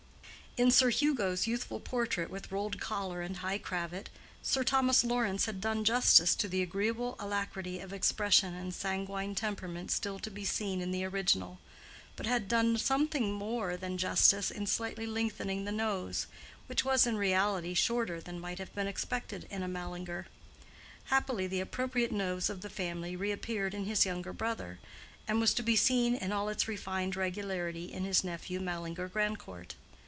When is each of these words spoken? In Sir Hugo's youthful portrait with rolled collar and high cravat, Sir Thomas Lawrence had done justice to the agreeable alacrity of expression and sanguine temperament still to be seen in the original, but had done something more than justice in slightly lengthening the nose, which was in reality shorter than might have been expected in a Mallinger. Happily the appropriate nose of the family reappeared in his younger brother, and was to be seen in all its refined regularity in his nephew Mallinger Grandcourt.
In 0.57 0.69
Sir 0.69 0.89
Hugo's 0.89 1.47
youthful 1.47 1.79
portrait 1.79 2.29
with 2.29 2.51
rolled 2.51 2.77
collar 2.77 3.21
and 3.21 3.37
high 3.37 3.57
cravat, 3.57 4.09
Sir 4.43 4.65
Thomas 4.65 5.01
Lawrence 5.01 5.45
had 5.45 5.61
done 5.61 5.85
justice 5.85 6.35
to 6.35 6.49
the 6.49 6.61
agreeable 6.61 7.15
alacrity 7.19 7.79
of 7.79 7.93
expression 7.93 8.53
and 8.53 8.73
sanguine 8.73 9.33
temperament 9.33 9.91
still 9.91 10.19
to 10.19 10.29
be 10.29 10.43
seen 10.43 10.81
in 10.81 10.91
the 10.91 11.05
original, 11.05 11.59
but 12.17 12.25
had 12.25 12.49
done 12.49 12.75
something 12.77 13.31
more 13.31 13.77
than 13.77 13.97
justice 13.97 14.51
in 14.51 14.67
slightly 14.67 15.07
lengthening 15.07 15.63
the 15.63 15.71
nose, 15.71 16.27
which 16.67 16.83
was 16.83 17.07
in 17.07 17.15
reality 17.15 17.73
shorter 17.73 18.19
than 18.19 18.37
might 18.37 18.57
have 18.59 18.75
been 18.75 18.87
expected 18.87 19.47
in 19.49 19.63
a 19.63 19.69
Mallinger. 19.69 20.27
Happily 21.05 21.47
the 21.47 21.61
appropriate 21.61 22.11
nose 22.11 22.49
of 22.49 22.59
the 22.59 22.69
family 22.69 23.15
reappeared 23.15 23.73
in 23.73 23.85
his 23.85 24.05
younger 24.05 24.33
brother, 24.33 24.79
and 25.29 25.39
was 25.39 25.53
to 25.53 25.63
be 25.63 25.77
seen 25.77 26.13
in 26.13 26.33
all 26.33 26.49
its 26.49 26.67
refined 26.67 27.15
regularity 27.15 27.85
in 27.89 28.03
his 28.03 28.21
nephew 28.21 28.59
Mallinger 28.59 29.07
Grandcourt. 29.07 29.75